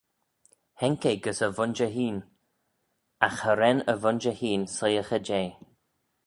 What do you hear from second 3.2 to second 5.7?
agh cha ren e vooinjer hene soiaghey jeh.